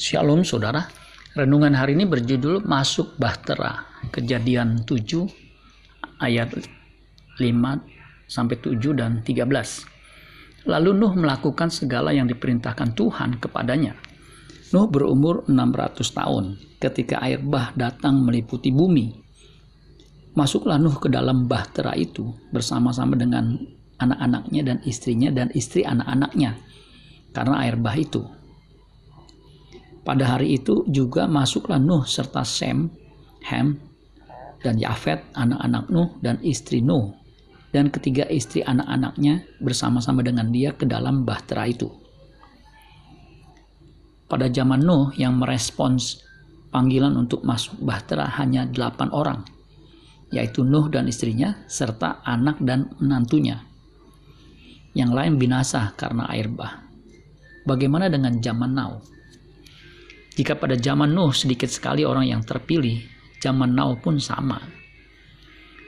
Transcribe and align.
Shalom 0.00 0.48
saudara. 0.48 0.88
Renungan 1.36 1.76
hari 1.76 1.92
ini 1.92 2.08
berjudul 2.08 2.64
Masuk 2.64 3.20
Bahtera. 3.20 3.84
Kejadian 4.08 4.88
7 4.88 5.28
ayat 6.24 6.56
5 6.56 7.36
sampai 8.24 8.56
7 8.64 8.80
dan 8.96 9.20
13. 9.20 10.64
Lalu 10.64 10.90
Nuh 10.96 11.12
melakukan 11.12 11.68
segala 11.68 12.16
yang 12.16 12.32
diperintahkan 12.32 12.96
Tuhan 12.96 13.44
kepadanya. 13.44 13.92
Nuh 14.72 14.88
berumur 14.88 15.44
600 15.44 16.00
tahun 16.16 16.56
ketika 16.80 17.20
air 17.20 17.44
bah 17.44 17.76
datang 17.76 18.24
meliputi 18.24 18.72
bumi. 18.72 19.20
Masuklah 20.32 20.80
Nuh 20.80 20.96
ke 20.96 21.12
dalam 21.12 21.44
bahtera 21.44 21.92
itu 21.92 22.24
bersama-sama 22.48 23.20
dengan 23.20 23.52
anak-anaknya 24.00 24.64
dan 24.64 24.78
istrinya 24.80 25.28
dan 25.28 25.52
istri 25.52 25.84
anak-anaknya 25.84 26.56
karena 27.36 27.68
air 27.68 27.76
bah 27.76 28.00
itu. 28.00 28.40
Pada 30.10 30.26
hari 30.26 30.58
itu 30.58 30.82
juga 30.90 31.30
masuklah 31.30 31.78
Nuh 31.78 32.02
serta 32.02 32.42
Sem, 32.42 32.90
Ham, 33.46 33.78
dan 34.58 34.74
Yafet, 34.74 35.22
anak-anak 35.38 35.86
Nuh 35.86 36.18
dan 36.18 36.42
istri 36.42 36.82
Nuh, 36.82 37.14
dan 37.70 37.94
ketiga 37.94 38.26
istri 38.26 38.66
anak-anaknya 38.66 39.46
bersama-sama 39.62 40.26
dengan 40.26 40.50
dia 40.50 40.74
ke 40.74 40.82
dalam 40.82 41.22
bahtera 41.22 41.62
itu. 41.70 41.94
Pada 44.26 44.50
zaman 44.50 44.82
Nuh 44.82 45.14
yang 45.14 45.38
merespons 45.38 46.26
panggilan 46.74 47.14
untuk 47.14 47.46
masuk 47.46 47.78
bahtera 47.78 48.26
hanya 48.34 48.66
delapan 48.66 49.14
orang, 49.14 49.40
yaitu 50.34 50.66
Nuh 50.66 50.90
dan 50.90 51.06
istrinya 51.06 51.54
serta 51.70 52.18
anak 52.26 52.58
dan 52.58 52.90
menantunya. 52.98 53.62
Yang 54.90 55.10
lain 55.14 55.34
binasa 55.38 55.94
karena 55.94 56.26
air 56.34 56.50
bah. 56.50 56.82
Bagaimana 57.62 58.10
dengan 58.10 58.42
zaman 58.42 58.74
now? 58.74 58.98
Jika 60.40 60.56
pada 60.56 60.72
zaman 60.72 61.12
Nuh 61.12 61.36
sedikit 61.36 61.68
sekali 61.68 62.00
orang 62.00 62.24
yang 62.24 62.40
terpilih, 62.40 62.96
zaman 63.44 63.76
now 63.76 63.92
pun 64.00 64.16
sama. 64.16 64.56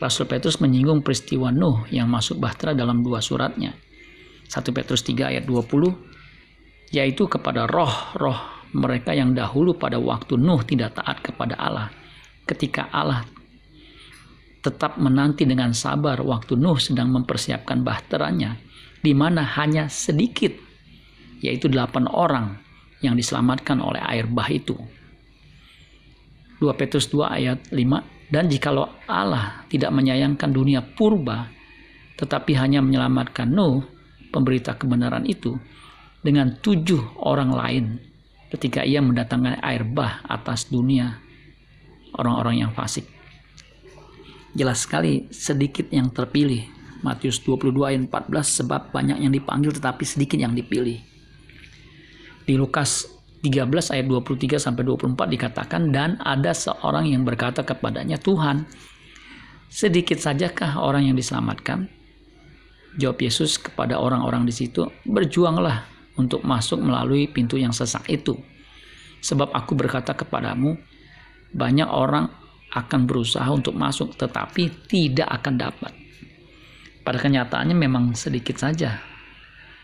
Rasul 0.00 0.24
Petrus 0.24 0.56
menyinggung 0.64 1.04
peristiwa 1.04 1.52
Nuh 1.52 1.84
yang 1.92 2.08
masuk 2.08 2.40
bahtera 2.40 2.72
dalam 2.72 3.04
dua 3.04 3.20
suratnya. 3.20 3.76
1 4.48 4.72
Petrus 4.72 5.04
3 5.04 5.36
ayat 5.36 5.44
20, 5.44 6.96
yaitu 6.96 7.28
kepada 7.28 7.68
roh-roh 7.68 8.40
mereka 8.72 9.12
yang 9.12 9.36
dahulu 9.36 9.76
pada 9.76 10.00
waktu 10.00 10.40
Nuh 10.40 10.64
tidak 10.64 10.96
taat 10.96 11.20
kepada 11.20 11.52
Allah. 11.60 11.92
Ketika 12.48 12.88
Allah 12.88 13.28
tetap 14.64 14.96
menanti 14.96 15.44
dengan 15.44 15.76
sabar 15.76 16.24
waktu 16.24 16.56
Nuh 16.56 16.80
sedang 16.80 17.12
mempersiapkan 17.12 17.84
bahteranya, 17.84 18.56
di 19.04 19.12
mana 19.12 19.44
hanya 19.60 19.92
sedikit, 19.92 20.56
yaitu 21.44 21.68
delapan 21.68 22.08
orang 22.08 22.64
yang 23.02 23.14
diselamatkan 23.14 23.78
oleh 23.78 24.02
air 24.02 24.26
bah 24.26 24.48
itu. 24.50 24.74
2 26.58 26.66
Petrus 26.74 27.06
2 27.14 27.22
ayat 27.38 27.58
5 27.70 28.34
Dan 28.34 28.50
jikalau 28.50 28.90
Allah 29.06 29.64
tidak 29.70 29.94
menyayangkan 29.94 30.50
dunia 30.52 30.84
purba 30.84 31.48
tetapi 32.18 32.58
hanya 32.58 32.82
menyelamatkan 32.82 33.46
Nuh 33.46 33.86
pemberita 34.34 34.74
kebenaran 34.74 35.24
itu 35.24 35.54
dengan 36.20 36.58
tujuh 36.58 37.22
orang 37.22 37.54
lain 37.54 37.84
ketika 38.50 38.82
ia 38.82 38.98
mendatangkan 38.98 39.62
air 39.62 39.86
bah 39.86 40.20
atas 40.26 40.66
dunia 40.66 41.22
orang-orang 42.18 42.66
yang 42.66 42.72
fasik. 42.74 43.06
Jelas 44.56 44.82
sekali 44.82 45.30
sedikit 45.30 45.86
yang 45.94 46.10
terpilih. 46.10 46.66
Matius 46.98 47.38
22 47.46 47.78
ayat 47.86 48.00
14 48.10 48.58
sebab 48.58 48.90
banyak 48.90 49.22
yang 49.22 49.30
dipanggil 49.30 49.70
tetapi 49.70 50.02
sedikit 50.02 50.34
yang 50.34 50.50
dipilih. 50.50 50.98
Di 52.48 52.56
Lukas 52.56 53.04
13 53.44 53.92
ayat 53.92 54.08
23 54.08 54.56
sampai 54.56 54.80
24 54.80 55.28
dikatakan 55.28 55.92
dan 55.92 56.16
ada 56.24 56.56
seorang 56.56 57.04
yang 57.12 57.20
berkata 57.20 57.60
kepadanya, 57.60 58.16
"Tuhan, 58.16 58.64
sedikit 59.68 60.16
sajakah 60.16 60.80
orang 60.80 61.12
yang 61.12 61.16
diselamatkan?" 61.20 61.92
Jawab 62.96 63.20
Yesus 63.20 63.60
kepada 63.60 64.00
orang-orang 64.00 64.48
di 64.48 64.56
situ, 64.56 64.88
"Berjuanglah 65.04 65.84
untuk 66.16 66.40
masuk 66.40 66.80
melalui 66.80 67.28
pintu 67.28 67.60
yang 67.60 67.76
sesak 67.76 68.08
itu. 68.08 68.32
Sebab 69.20 69.52
aku 69.52 69.76
berkata 69.76 70.16
kepadamu, 70.16 70.80
banyak 71.52 71.86
orang 71.86 72.32
akan 72.72 73.00
berusaha 73.04 73.46
untuk 73.52 73.76
masuk 73.76 74.16
tetapi 74.16 74.88
tidak 74.88 75.28
akan 75.36 75.54
dapat." 75.60 75.92
Pada 77.04 77.20
kenyataannya 77.20 77.76
memang 77.76 78.16
sedikit 78.16 78.56
saja 78.56 79.04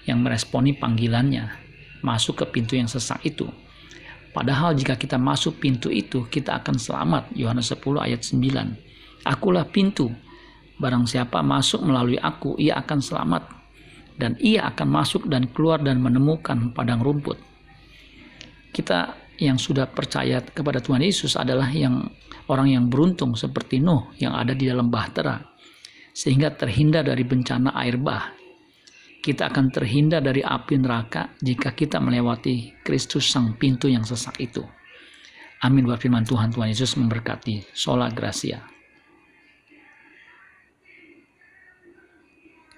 yang 0.09 0.25
meresponi 0.25 0.73
panggilannya, 0.75 1.64
masuk 2.05 2.45
ke 2.45 2.61
pintu 2.61 2.77
yang 2.77 2.87
sesak 2.87 3.25
itu. 3.25 3.49
Padahal 4.37 4.77
jika 4.77 5.01
kita 5.01 5.17
masuk 5.17 5.63
pintu 5.63 5.89
itu, 5.89 6.29
kita 6.29 6.61
akan 6.61 6.77
selamat. 6.77 7.33
Yohanes 7.33 7.73
10 7.73 7.81
ayat 7.97 8.21
9. 8.21 9.25
Akulah 9.25 9.65
pintu. 9.65 10.13
Barang 10.77 11.09
siapa 11.09 11.41
masuk 11.41 11.87
melalui 11.87 12.21
aku, 12.21 12.59
ia 12.61 12.77
akan 12.83 12.99
selamat. 13.01 13.43
Dan 14.19 14.35
ia 14.43 14.67
akan 14.69 14.89
masuk 14.91 15.31
dan 15.31 15.49
keluar 15.55 15.81
dan 15.81 16.03
menemukan 16.03 16.75
padang 16.75 17.01
rumput. 17.01 17.39
Kita 18.75 19.15
yang 19.39 19.55
sudah 19.55 19.87
percaya 19.87 20.43
kepada 20.43 20.83
Tuhan 20.83 21.03
Yesus 21.03 21.39
adalah 21.39 21.71
yang 21.71 22.11
orang 22.51 22.75
yang 22.75 22.85
beruntung 22.91 23.39
seperti 23.39 23.79
Nuh 23.79 24.15
yang 24.19 24.35
ada 24.35 24.51
di 24.51 24.67
dalam 24.67 24.91
bahtera. 24.91 25.39
Sehingga 26.15 26.55
terhindar 26.55 27.07
dari 27.07 27.23
bencana 27.23 27.75
air 27.75 27.99
bah 27.99 28.34
kita 29.25 29.49
akan 29.49 29.73
terhindar 29.73 30.21
dari 30.21 30.45
api 30.45 30.77
neraka 30.77 31.33
jika 31.41 31.73
kita 31.73 31.97
melewati 31.97 32.77
Kristus 32.85 33.33
sang 33.33 33.57
pintu 33.57 33.89
yang 33.89 34.05
sesak 34.05 34.37
itu. 34.37 34.61
Amin 35.65 35.89
buat 35.89 35.97
firman 35.97 36.29
Tuhan. 36.29 36.53
Tuhan 36.53 36.69
Yesus 36.69 37.01
memberkati. 37.01 37.73
Sola 37.73 38.13
Gracia. 38.13 38.61